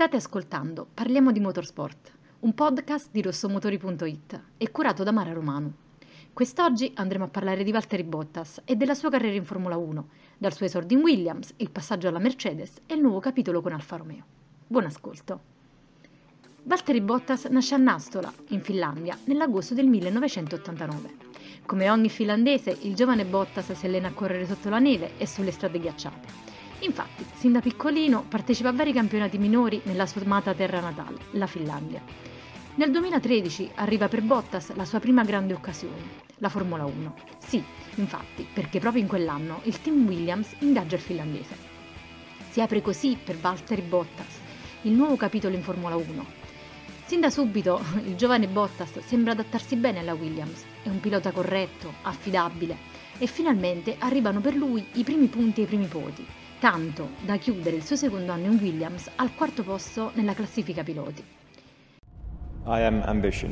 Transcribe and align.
State 0.00 0.16
ascoltando 0.16 0.86
Parliamo 0.94 1.30
di 1.30 1.40
Motorsport, 1.40 2.12
un 2.40 2.54
podcast 2.54 3.10
di 3.10 3.20
rossomotori.it 3.20 4.42
e 4.56 4.70
curato 4.70 5.02
da 5.02 5.12
Mara 5.12 5.34
Romano. 5.34 5.74
Quest'oggi 6.32 6.90
andremo 6.94 7.24
a 7.24 7.28
parlare 7.28 7.62
di 7.64 7.70
Valtteri 7.70 8.02
Bottas 8.02 8.62
e 8.64 8.76
della 8.76 8.94
sua 8.94 9.10
carriera 9.10 9.36
in 9.36 9.44
Formula 9.44 9.76
1, 9.76 10.08
dal 10.38 10.54
suo 10.54 10.64
esordio 10.64 10.96
in 10.96 11.02
Williams, 11.02 11.52
il 11.58 11.70
passaggio 11.70 12.08
alla 12.08 12.18
Mercedes 12.18 12.80
e 12.86 12.94
il 12.94 13.02
nuovo 13.02 13.20
capitolo 13.20 13.60
con 13.60 13.72
Alfa 13.72 13.96
Romeo. 13.96 14.24
Buon 14.66 14.86
ascolto! 14.86 15.40
Valtteri 16.62 17.02
Bottas 17.02 17.44
nasce 17.44 17.74
a 17.74 17.76
Nastola, 17.76 18.32
in 18.48 18.62
Finlandia, 18.62 19.18
nell'agosto 19.24 19.74
del 19.74 19.86
1989. 19.86 21.14
Come 21.66 21.90
ogni 21.90 22.08
finlandese, 22.08 22.74
il 22.84 22.94
giovane 22.94 23.26
Bottas 23.26 23.70
si 23.72 23.84
allena 23.84 24.08
a 24.08 24.14
correre 24.14 24.46
sotto 24.46 24.70
la 24.70 24.78
neve 24.78 25.18
e 25.18 25.26
sulle 25.26 25.52
strade 25.52 25.78
ghiacciate 25.78 26.49
Infatti, 26.82 27.26
sin 27.34 27.52
da 27.52 27.60
piccolino 27.60 28.24
partecipa 28.26 28.70
a 28.70 28.72
vari 28.72 28.92
campionati 28.92 29.36
minori 29.36 29.80
nella 29.84 30.06
sua 30.06 30.22
amata 30.22 30.54
terra 30.54 30.80
natale, 30.80 31.18
la 31.32 31.46
Finlandia. 31.46 32.02
Nel 32.76 32.90
2013 32.90 33.72
arriva 33.74 34.08
per 34.08 34.22
Bottas 34.22 34.74
la 34.74 34.86
sua 34.86 34.98
prima 34.98 35.22
grande 35.22 35.52
occasione, 35.52 36.28
la 36.38 36.48
Formula 36.48 36.86
1. 36.86 37.14
Sì, 37.38 37.62
infatti, 37.96 38.46
perché 38.50 38.78
proprio 38.78 39.02
in 39.02 39.08
quell'anno 39.08 39.60
il 39.64 39.80
team 39.82 40.06
Williams 40.06 40.54
ingaggia 40.60 40.94
il 40.94 41.02
finlandese. 41.02 41.54
Si 42.48 42.62
apre 42.62 42.80
così 42.80 43.18
per 43.22 43.36
Valtteri 43.36 43.82
Bottas 43.82 44.38
il 44.82 44.92
nuovo 44.92 45.16
capitolo 45.16 45.54
in 45.54 45.62
Formula 45.62 45.96
1. 45.96 46.24
Sin 47.04 47.20
da 47.20 47.28
subito 47.28 47.82
il 48.04 48.16
giovane 48.16 48.46
Bottas 48.46 49.00
sembra 49.00 49.32
adattarsi 49.32 49.76
bene 49.76 49.98
alla 49.98 50.14
Williams, 50.14 50.64
è 50.82 50.88
un 50.88 51.00
pilota 51.00 51.30
corretto, 51.30 51.92
affidabile 52.02 52.76
e 53.18 53.26
finalmente 53.26 53.96
arrivano 53.98 54.40
per 54.40 54.54
lui 54.54 54.86
i 54.92 55.02
primi 55.02 55.26
punti 55.26 55.60
e 55.60 55.64
i 55.64 55.66
primi 55.66 55.86
voti, 55.86 56.24
tanto 56.60 57.08
da 57.22 57.38
chiudere 57.38 57.76
il 57.76 57.82
suo 57.82 57.96
secondo 57.96 58.32
anno 58.32 58.52
in 58.52 58.58
Williams 58.60 59.10
al 59.16 59.34
quarto 59.34 59.62
posto 59.64 60.12
nella 60.14 60.34
classifica 60.34 60.82
piloti. 60.82 61.24
I 62.66 62.82
am 62.82 63.02
ambition. 63.06 63.50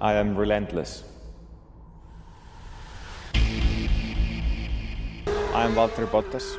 I 0.00 0.12
am 0.12 0.36
relentless. 0.36 1.04
I 5.54 5.62
am 5.62 5.72
Valtteri 5.72 6.08
Bottas 6.10 6.58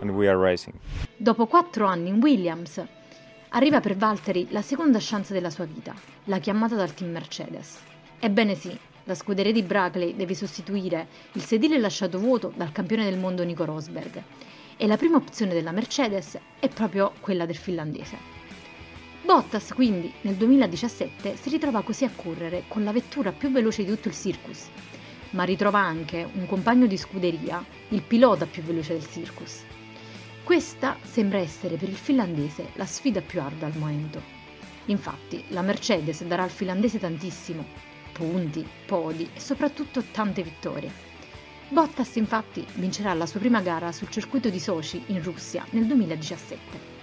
and 0.00 0.10
we 0.10 0.28
are 0.28 0.36
racing. 0.36 0.74
Dopo 1.16 1.46
quattro 1.46 1.86
anni 1.86 2.10
in 2.10 2.20
Williams, 2.20 2.84
arriva 3.48 3.80
per 3.80 3.96
Valtteri 3.96 4.48
la 4.50 4.60
seconda 4.62 4.98
chance 5.00 5.32
della 5.32 5.50
sua 5.50 5.64
vita, 5.64 5.94
la 6.24 6.38
chiamata 6.38 6.76
dal 6.76 6.92
team 6.92 7.10
Mercedes. 7.10 7.80
Ebbene 8.20 8.54
sì, 8.54 8.78
la 9.08 9.14
scuderia 9.14 9.52
di 9.52 9.62
Brackley 9.62 10.14
deve 10.14 10.34
sostituire 10.34 11.08
il 11.32 11.42
sedile 11.42 11.78
lasciato 11.78 12.18
vuoto 12.18 12.52
dal 12.54 12.72
campione 12.72 13.04
del 13.04 13.16
mondo 13.16 13.42
Nico 13.42 13.64
Rosberg 13.64 14.22
e 14.76 14.86
la 14.86 14.98
prima 14.98 15.16
opzione 15.16 15.54
della 15.54 15.72
Mercedes 15.72 16.38
è 16.58 16.68
proprio 16.68 17.14
quella 17.20 17.46
del 17.46 17.56
finlandese. 17.56 18.18
Bottas 19.24 19.72
quindi 19.72 20.12
nel 20.20 20.34
2017 20.34 21.36
si 21.36 21.48
ritrova 21.48 21.80
così 21.80 22.04
a 22.04 22.10
correre 22.14 22.64
con 22.68 22.84
la 22.84 22.92
vettura 22.92 23.32
più 23.32 23.50
veloce 23.50 23.82
di 23.82 23.90
tutto 23.90 24.08
il 24.08 24.14
circus, 24.14 24.66
ma 25.30 25.44
ritrova 25.44 25.78
anche 25.78 26.28
un 26.30 26.44
compagno 26.44 26.86
di 26.86 26.98
scuderia, 26.98 27.64
il 27.88 28.02
pilota 28.02 28.44
più 28.44 28.62
veloce 28.62 28.92
del 28.92 29.08
circus. 29.08 29.62
Questa 30.44 30.98
sembra 31.02 31.38
essere 31.38 31.76
per 31.76 31.88
il 31.88 31.96
finlandese 31.96 32.72
la 32.74 32.84
sfida 32.84 33.22
più 33.22 33.40
arda 33.40 33.64
al 33.64 33.76
momento. 33.78 34.20
Infatti 34.86 35.44
la 35.48 35.62
Mercedes 35.62 36.22
darà 36.24 36.42
al 36.42 36.50
finlandese 36.50 36.98
tantissimo, 36.98 37.96
punti, 38.18 38.68
podi 38.84 39.30
e 39.32 39.38
soprattutto 39.38 40.02
tante 40.10 40.42
vittorie. 40.42 41.06
Bottas 41.68 42.16
infatti 42.16 42.66
vincerà 42.74 43.14
la 43.14 43.26
sua 43.26 43.38
prima 43.38 43.60
gara 43.60 43.92
sul 43.92 44.10
circuito 44.10 44.48
di 44.48 44.58
Sochi 44.58 45.04
in 45.06 45.22
Russia 45.22 45.64
nel 45.70 45.86
2017. 45.86 46.96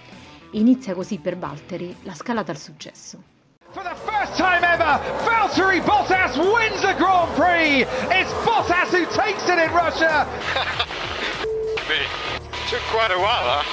Inizia 0.51 0.93
così 0.93 1.17
per 1.19 1.37
Valtteri 1.37 1.95
la 2.03 2.13
scalata 2.13 2.51
al 2.51 2.57
successo. 2.57 3.33
For 3.71 3.83
the 3.83 3.95
first 4.05 4.35
time 4.35 4.61
ever, 4.61 4.99
Valtteri 5.23 5.81
Bottas 5.81 6.35
wins 6.35 6.83
a 6.83 6.93
Grand 6.93 7.33
Prix. 7.35 7.87
It's 8.11 8.31
Bottas 8.43 8.91
who 8.91 9.05
takes 9.15 9.47
it 9.47 9.57
in 9.57 9.71
Russia. 9.71 10.27
Took 12.69 12.81
quite 12.89 13.11
a 13.11 13.17
while, 13.17 13.61
huh? 13.61 13.63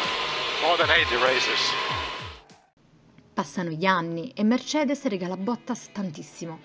More 0.67 0.77
than 0.77 0.91
80 0.91 1.17
races. 1.25 1.59
Passano 3.33 3.71
gli 3.71 3.87
anni 3.87 4.31
e 4.35 4.45
Mercedes 4.45 5.05
regala 5.05 5.39
Bottas 5.39 5.91
tantissimo 5.93 6.59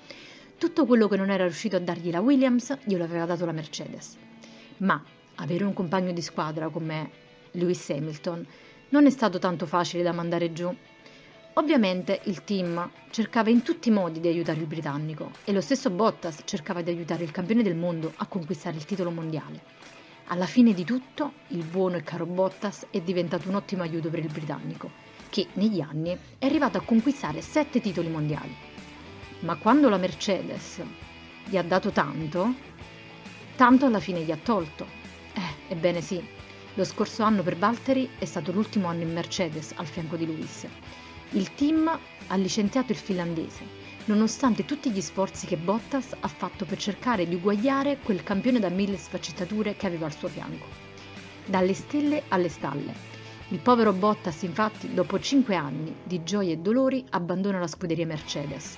tutto 0.57 0.87
quello 0.87 1.07
che 1.07 1.17
non 1.17 1.29
era 1.29 1.43
riuscito 1.43 1.75
a 1.75 1.79
dargli 1.79 2.09
la 2.09 2.19
Williams 2.19 2.75
glielo 2.83 3.03
aveva 3.03 3.25
dato 3.25 3.45
la 3.45 3.51
Mercedes. 3.51 4.17
Ma 4.77 5.01
avere 5.35 5.63
un 5.63 5.73
compagno 5.73 6.11
di 6.11 6.21
squadra 6.21 6.69
come 6.69 7.11
Lewis 7.51 7.87
Hamilton 7.91 8.45
non 8.89 9.05
è 9.05 9.09
stato 9.11 9.37
tanto 9.37 9.67
facile 9.67 10.01
da 10.01 10.13
mandare 10.13 10.53
giù. 10.53 10.75
Ovviamente 11.53 12.21
il 12.23 12.43
team 12.43 12.89
cercava 13.11 13.51
in 13.51 13.61
tutti 13.61 13.89
i 13.89 13.91
modi 13.91 14.19
di 14.19 14.27
aiutare 14.27 14.59
il 14.59 14.65
britannico 14.65 15.31
e 15.43 15.51
lo 15.51 15.61
stesso 15.61 15.91
Bottas 15.91 16.41
cercava 16.45 16.81
di 16.81 16.89
aiutare 16.89 17.23
il 17.23 17.31
campione 17.31 17.61
del 17.61 17.75
mondo 17.75 18.13
a 18.15 18.25
conquistare 18.25 18.77
il 18.77 18.85
titolo 18.85 19.11
mondiale. 19.11 19.61
Alla 20.29 20.45
fine 20.45 20.73
di 20.73 20.83
tutto, 20.83 21.33
il 21.49 21.63
buono 21.63 21.97
e 21.97 22.03
caro 22.03 22.25
Bottas 22.25 22.87
è 22.89 22.99
diventato 22.99 23.47
un 23.47 23.55
ottimo 23.55 23.83
aiuto 23.83 24.09
per 24.09 24.19
il 24.19 24.31
britannico, 24.31 24.89
che 25.29 25.47
negli 25.53 25.81
anni 25.81 26.17
è 26.37 26.45
arrivato 26.45 26.79
a 26.79 26.81
conquistare 26.81 27.41
sette 27.41 27.79
titoli 27.79 28.09
mondiali 28.09 28.76
ma 29.39 29.55
quando 29.55 29.89
la 29.89 29.97
Mercedes 29.97 30.81
gli 31.45 31.57
ha 31.57 31.63
dato 31.63 31.91
tanto, 31.91 32.53
tanto 33.55 33.85
alla 33.85 33.99
fine 33.99 34.21
gli 34.21 34.31
ha 34.31 34.37
tolto. 34.37 34.85
Eh, 35.33 35.73
ebbene 35.73 36.01
sì, 36.01 36.23
lo 36.73 36.83
scorso 36.83 37.23
anno 37.23 37.43
per 37.43 37.57
Valtteri 37.57 38.09
è 38.17 38.25
stato 38.25 38.51
l'ultimo 38.51 38.87
anno 38.87 39.03
in 39.03 39.13
Mercedes 39.13 39.73
al 39.75 39.85
fianco 39.85 40.15
di 40.15 40.25
Lewis. 40.25 40.65
Il 41.31 41.53
team 41.53 41.87
ha 42.27 42.35
licenziato 42.35 42.91
il 42.91 42.97
finlandese, 42.97 43.61
nonostante 44.05 44.65
tutti 44.65 44.89
gli 44.89 45.01
sforzi 45.01 45.45
che 45.45 45.57
Bottas 45.57 46.15
ha 46.19 46.27
fatto 46.27 46.65
per 46.65 46.77
cercare 46.77 47.27
di 47.27 47.35
uguagliare 47.35 47.99
quel 47.99 48.23
campione 48.23 48.59
da 48.59 48.69
mille 48.69 48.97
sfaccettature 48.97 49.75
che 49.75 49.85
aveva 49.85 50.05
al 50.05 50.15
suo 50.15 50.29
fianco. 50.29 50.65
Dalle 51.45 51.73
stelle 51.73 52.23
alle 52.29 52.49
stalle. 52.49 53.15
Il 53.49 53.59
povero 53.59 53.93
Bottas, 53.93 54.41
infatti, 54.41 54.93
dopo 54.93 55.19
cinque 55.19 55.55
anni 55.55 55.95
di 56.03 56.23
gioie 56.23 56.53
e 56.53 56.57
dolori, 56.57 57.05
abbandona 57.11 57.59
la 57.59 57.67
scuderia 57.67 58.05
Mercedes 58.05 58.77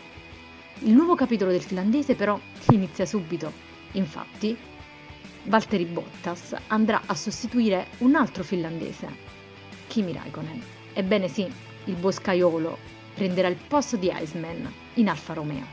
il 0.83 0.93
nuovo 0.93 1.15
capitolo 1.15 1.51
del 1.51 1.61
finlandese 1.61 2.15
però 2.15 2.39
inizia 2.69 3.05
subito. 3.05 3.51
Infatti, 3.93 4.55
Valtteri 5.43 5.85
Bottas 5.85 6.55
andrà 6.67 7.01
a 7.05 7.15
sostituire 7.15 7.87
un 7.99 8.15
altro 8.15 8.43
finlandese, 8.43 9.07
Kimi 9.87 10.13
Raikkonen. 10.13 10.61
Ebbene 10.93 11.27
sì, 11.27 11.51
il 11.85 11.95
boscaiolo 11.95 12.77
prenderà 13.13 13.47
il 13.47 13.57
posto 13.67 13.97
di 13.97 14.11
Iceman 14.13 14.71
in 14.95 15.09
Alfa 15.09 15.33
Romeo. 15.33 15.65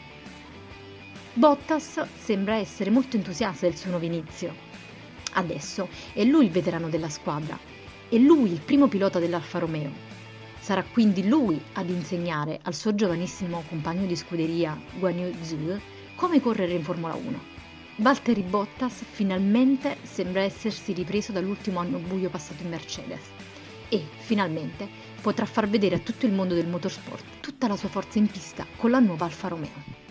Bottas 1.34 2.05
sembra 2.19 2.56
essere 2.56 2.91
molto 2.91 3.16
entusiasta 3.16 3.66
del 3.66 3.77
suo 3.77 3.91
nuovo 3.91 4.06
inizio. 4.06 4.55
Adesso 5.34 5.89
è 6.15 6.25
lui 6.25 6.47
il 6.47 6.50
veterano 6.50 6.89
della 6.89 7.11
squadra, 7.11 7.59
è 8.09 8.16
lui 8.16 8.50
il 8.50 8.61
primo 8.61 8.89
pilota 8.89 9.19
dell'Alfa 9.19 9.59
Romeo 9.59 10.15
Sarà 10.66 10.82
quindi 10.82 11.28
lui 11.28 11.62
ad 11.75 11.88
insegnare 11.91 12.59
al 12.65 12.75
suo 12.75 12.93
giovanissimo 12.93 13.62
compagno 13.69 14.04
di 14.04 14.16
scuderia 14.16 14.77
Guan 14.99 15.16
Yu 15.16 15.32
Zhu 15.41 15.81
come 16.16 16.41
correre 16.41 16.72
in 16.72 16.82
Formula 16.82 17.15
1. 17.15 17.41
Valtteri 17.98 18.42
Bottas 18.42 19.04
finalmente 19.09 19.97
sembra 20.03 20.41
essersi 20.41 20.92
ripreso 20.92 21.30
dall'ultimo 21.30 21.78
anno 21.78 21.98
buio 21.98 22.30
passato 22.30 22.65
in 22.65 22.71
Mercedes 22.71 23.21
e 23.89 24.03
finalmente 24.16 24.89
potrà 25.21 25.47
far 25.47 25.68
vedere 25.68 25.95
a 25.95 26.01
tutto 26.01 26.27
il 26.27 26.33
mondo 26.33 26.54
del 26.54 26.66
motorsport 26.66 27.24
tutta 27.39 27.69
la 27.69 27.77
sua 27.77 27.89
forza 27.89 28.19
in 28.19 28.27
pista 28.27 28.66
con 28.77 28.91
la 28.91 28.98
nuova 28.98 29.27
Alfa 29.27 29.47
Romeo. 29.47 30.06